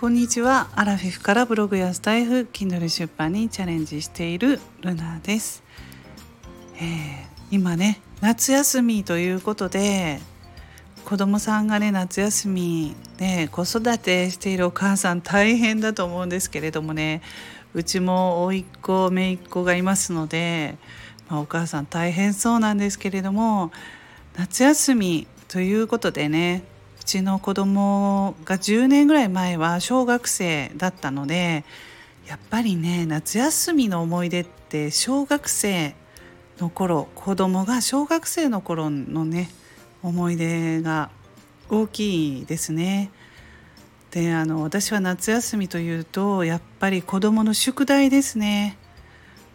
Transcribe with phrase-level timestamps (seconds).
[0.00, 0.68] こんにちは。
[0.76, 5.64] アラフィフからブログやスタイフ Kindle 出版にチャレンジしているルナです、
[6.76, 6.84] えー、
[7.50, 10.20] 今ね夏休みということで
[11.04, 17.20] 子供さんがね夏休みで子育てしているお母さん大変だと思うんですけれどもね
[17.74, 20.76] うちも甥っ子姪っ子がいますので、
[21.28, 23.72] まあ、お母さん大変そうなんですけれども
[24.36, 26.62] 夏休みということでね
[27.08, 31.64] ちの子供が10年ぐらい前は小学生だったので
[32.26, 35.94] やっぱりね夏休みの思い出って小学生
[36.58, 39.48] の頃子供が小学生の頃のね
[40.02, 41.08] 思い出が
[41.70, 43.10] 大きいですね。
[44.10, 48.76] であの私は夏休みというとやっぱり子供の宿題ですね。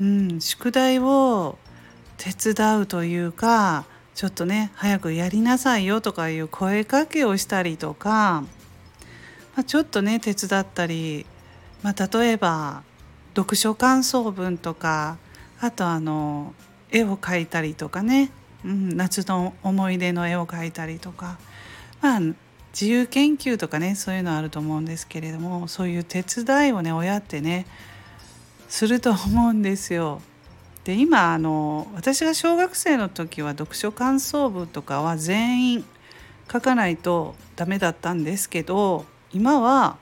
[0.00, 1.58] うん、宿題を
[2.16, 8.44] 手伝うというかちょっとね早くやりなさいよとかいう声かけをしたりとか、
[9.54, 11.26] まあ、ちょっとね手伝ったり、
[11.82, 12.82] まあ、例えば
[13.34, 15.18] 読書感想文とか
[15.60, 16.54] あとあの
[16.90, 18.30] 絵を描いたりとかね、
[18.64, 21.38] うん、夏の思い出の絵を描いたりとか
[22.00, 22.20] まあ
[22.72, 27.66] 自由研究とかねそういうのあると思うんですけれどもそういう手伝いをね親ってね
[28.68, 30.22] すると思うんですよ。
[30.90, 35.84] で今あの私が小学生の時は読書感想文とかは全員
[36.50, 39.98] 書かないとダメだったんですけど今は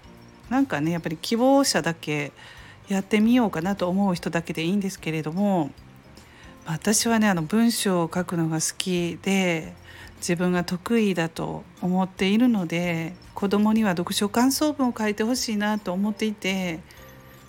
[0.48, 2.32] なんかねやっぱり希望者だけ
[2.88, 5.72] やってみようかなと思う人だけでいいんですけれども
[6.64, 9.74] 私はねあの文章を書くのが好きで
[10.20, 16.80] 自分が得意だと思っているので子供には読書感想文を書いてほしいなと思っていて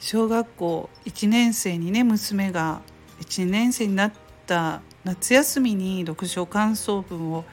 [0.01, 2.81] 小学校1年生にね娘が
[3.21, 4.11] 1年生になっ
[4.45, 7.45] た夏休みに読書感想文を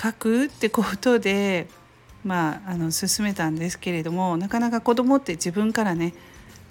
[0.00, 1.68] 書くってことで
[2.24, 6.14] まああの進めたんですけれどもなかなか子供って自分からね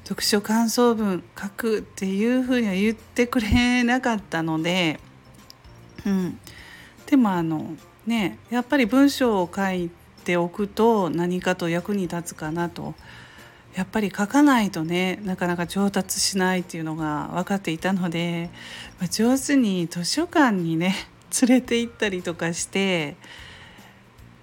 [0.04, 5.00] 読書感想文書くっていうふうには言ってくれなかったので、
[6.06, 6.40] うん、
[7.06, 7.76] でもあの
[8.08, 9.92] ねやっぱり文章を書い
[10.24, 12.96] ておくと何かと役に立つかなと
[13.76, 18.50] やっぱり書かないとねなかなか上達しないっていうのが分かっていたので、
[19.00, 20.96] まあ、上手に図書館にね
[21.48, 23.16] 連れて行ったりとかして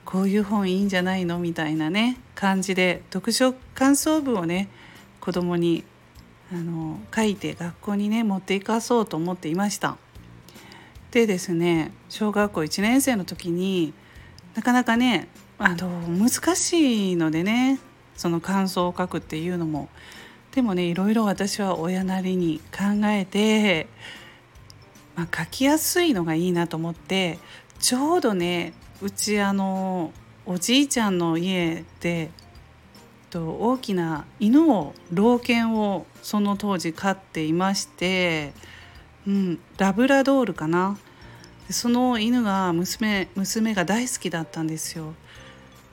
[0.05, 4.69] こういう本いいんじゃないのみたいなね感じで読書感想文をね
[5.21, 5.83] 子供に
[6.53, 9.97] あの書いて学校にね持っていかそうと思っていました。
[11.11, 13.93] でですね小学校1年生の時に
[14.55, 17.81] なかなかねあの難しいのでね
[18.17, 19.89] その感想を書くっていうのも
[20.53, 23.89] でもねいろいろ私は親なりに考えて、
[25.15, 27.39] まあ、書きやすいのがいいなと思って
[27.79, 28.73] ちょうどね
[29.03, 30.13] うちあの
[30.47, 32.31] おじいちゃんの家で
[33.31, 38.53] と大きな犬を老犬をその当時飼っていまして、
[39.27, 40.97] うん、ラブラドールかな
[41.69, 45.15] その犬が娘娘が大好きだったんですよ。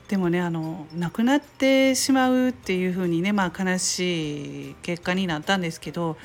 [0.08, 6.16] でもねあの亡くなってしまうっていう風にねまあ悲しい結果になったんですけど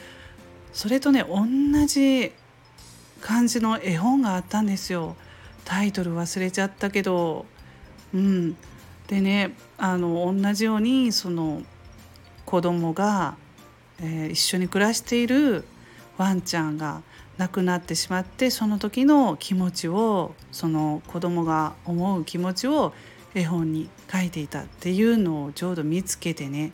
[0.73, 1.45] それとね同
[1.87, 2.31] じ
[3.21, 5.15] 感じの絵本があったんですよ。
[5.65, 7.45] タイトル忘れちゃったけど。
[8.13, 8.57] うん。
[9.07, 11.63] でねあの同じようにその
[12.45, 13.35] 子供が、
[13.99, 15.65] えー、一緒に暮らしている
[16.17, 17.01] ワンちゃんが
[17.37, 22.93] 亡くなってしまってその時の気持ちをその子供が思う気持ちを
[23.35, 26.71] 絵本に書いていたっていうのをちょうど見つけてね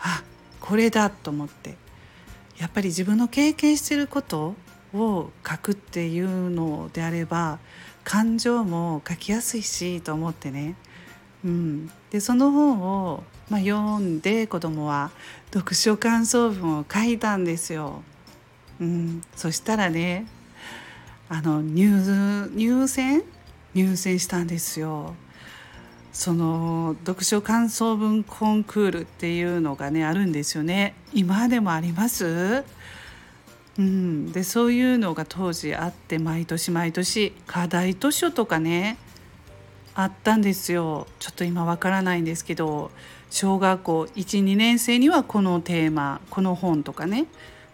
[0.00, 0.22] あ
[0.60, 1.76] これだと思って
[2.58, 4.54] やっぱり自分の経験してること
[4.94, 7.58] を書くっていうのであれば
[8.04, 10.76] 感情も書きやすいしと思ってね、
[11.44, 15.10] うん、でその本を、まあ、読んで子供は
[15.52, 18.02] 読書感想文を書いたんですよ。
[18.80, 20.26] うん、そしたらね
[21.28, 23.22] あの入入選？
[23.74, 25.14] 入選したんですよ。
[26.18, 30.96] その読書感想文コンクールっていうのがねあるんですよね。
[31.14, 32.64] 今でもあります？
[33.78, 38.98] うん、でそういうのが当時あって毎年毎年課題図書とかね
[39.94, 41.06] あったんですよ。
[41.20, 42.90] ちょっと今わからないんですけど
[43.30, 47.26] 小学校12年生にはこのテーマこの本とかね。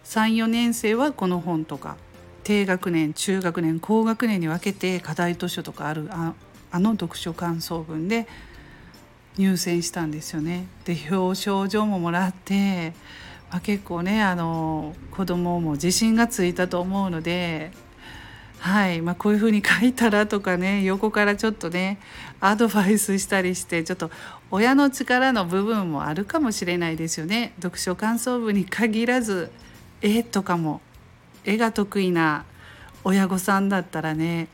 [0.03, 1.97] 34年生はこの本とか。
[2.43, 6.35] 低学年中学年高学年に分けて課題図書とかあるあ
[6.71, 8.27] あの読書感想文で
[9.37, 10.67] 入選したんですよね。
[10.85, 12.93] で表彰状ももらって、
[13.51, 17.71] まあ、結構ねあの子供も自信がついたと思うので
[18.65, 21.99] はいまあ、こういうふうに書いたらとかね横からちょっとね
[22.39, 24.09] アドバイスしたりしてちょっと
[24.49, 29.51] 親の力の部分もあるかもしれないですよね読書感想文に限らず
[30.01, 30.81] 絵とかも
[31.43, 32.45] 絵が得意な
[33.03, 34.47] 親御さんだったらね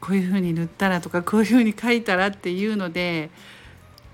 [0.00, 3.30] こういうふうに塗ったらとかこういうふうに書いたらっていうので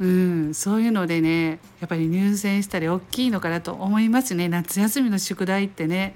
[0.00, 4.48] うんそういうのでねやっぱり入選したり大きいのかなと思いますね。
[4.48, 6.14] 夏休みの宿題ってね。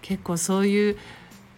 [0.00, 0.96] 結構そういう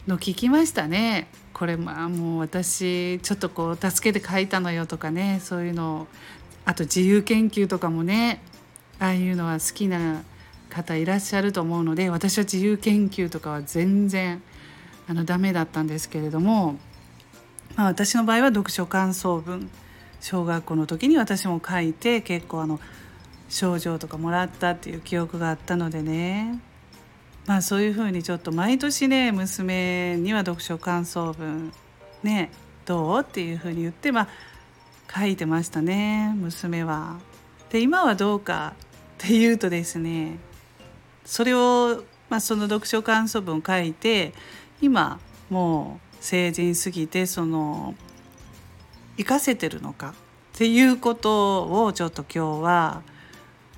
[0.07, 1.29] の聞きましたね。
[1.55, 5.41] これまあもう私ちょっとこう助けて書いたのよとかね。
[5.43, 6.07] そういうの。
[6.67, 8.43] あと自由研究とかもね。
[8.99, 10.23] ああいうのは好きな
[10.71, 14.43] 方いらっしゃると思うので私は自由研究とかは全然
[15.09, 16.79] あのダメだったんですけれども、
[17.77, 19.69] まあ、私の場合は読書感想文
[20.21, 22.81] 小学校の時に私も書いて結構あの
[23.49, 26.61] 賞状とかもらったっていう記憶があったのでね
[27.47, 31.73] まあそういうふうにちょっと毎年ね娘には読書感想文
[32.23, 32.51] ね
[32.87, 34.29] どうっていうふうに言ってまあ
[35.15, 37.19] 書いてましたね娘は。
[37.71, 38.83] で今はどうかっ
[39.19, 40.39] ていうとですね
[41.25, 44.33] それを、まあ、その読書感想文を書いて
[44.81, 45.19] 今
[45.51, 47.95] もう成人すぎてその
[49.19, 50.15] 活かせてるのか
[50.55, 53.03] っていうことをちょっと今日は、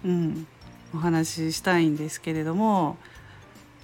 [0.05, 0.47] うん、
[0.95, 2.99] お話ししたいんですけれども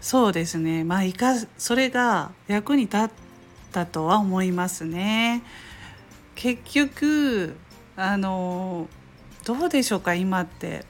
[0.01, 0.85] そうですね。
[0.85, 3.11] まあかそれが役に立っ
[3.73, 5.43] たとは思いますね。
[6.37, 7.57] 結局
[7.97, 8.87] あの
[9.45, 10.85] どうでしょうか今って。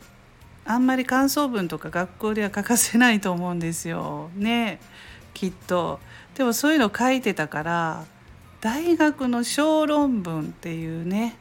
[0.65, 4.31] あんまり感想文とか学校では書かせないと思うんですよ。
[4.37, 4.79] ね。
[5.34, 6.00] きっと。
[6.34, 8.05] でもそういうの書いてたから
[8.61, 11.37] 大学の小論文っていうね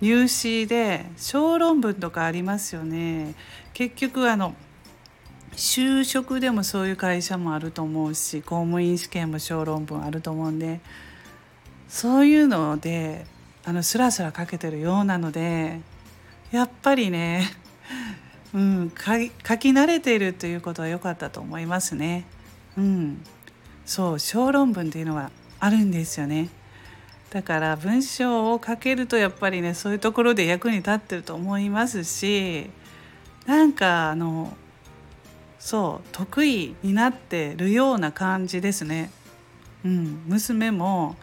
[0.00, 3.34] 入試で小論文とかありますよね。
[3.72, 4.54] 結局あの
[5.52, 10.80] 就職でもそういう会社もあると思うし公務員試験も小論文あると思うんで
[11.88, 13.24] そういうので
[13.64, 15.80] あのスラスラかけてるようなので
[16.52, 17.44] やっぱりね、
[18.54, 19.04] うん、書
[19.58, 22.24] き慣れているということは良かったと思いますね。
[22.76, 23.22] うん、
[23.84, 26.48] そう小論文っていうのはあるんですよね。
[27.30, 32.70] だから文章を書けるとやっぱりねそういうところで役に立ってると思いますし
[33.46, 34.56] なんかあの
[35.58, 39.10] そう得意になってるような感じですね。
[39.84, 41.16] うん、娘も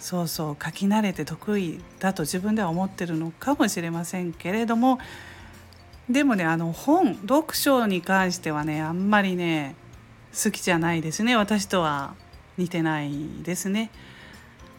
[0.00, 4.98] そうそう書き慣れて得意だと自分では思ってるのかもしれませんけれども
[6.10, 9.76] でもねあの本読書に関してはねあんまりね
[10.34, 11.36] 好きじゃないですね。
[11.36, 12.14] 私とは
[12.58, 13.90] 似てないですね。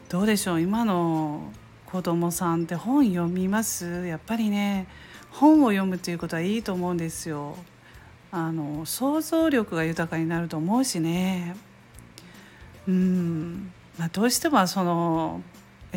[0.10, 0.62] どうでしょう？
[0.62, 1.52] 今の
[1.86, 4.06] 子供さんって本読みます？
[4.06, 4.88] やっぱりね
[5.32, 7.56] 本を読むっていうことはいいと思うんですよ。
[8.32, 11.56] あの想像力が豊かになると思うしね。
[12.88, 15.42] うん、まあ、どうしてもその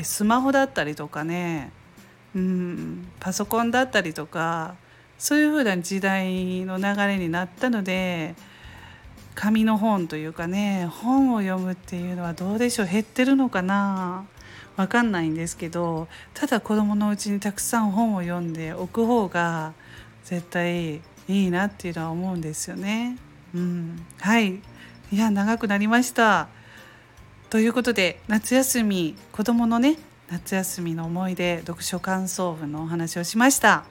[0.03, 1.73] スマホだったりとかね。
[2.35, 3.09] うん。
[3.19, 4.77] パソコンだったりとか
[5.19, 8.37] そういうふうな時代の流れになったので
[9.41, 12.89] 紙の本というかね本を読むっていうのはどうでしょう？
[12.89, 14.27] 減ってるのかな？
[14.77, 19.75] わかんないんですけどただ子どものうちにたくさん本を読んでおく方が
[20.25, 23.17] 絶対いいなっていうのは思うんですよね。
[23.55, 24.61] うん、はいい
[25.13, 26.49] や長くなりました。
[27.49, 29.99] ということで夏休み子どものね
[30.29, 33.85] 夏休みの思い出読書感想文のお話をしました。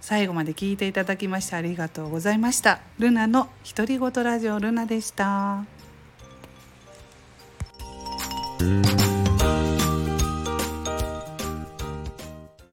[0.00, 2.80] 最後まで聞いていただきましてありがとうございました。
[2.98, 5.64] ルナの独り言ラジオルナでした。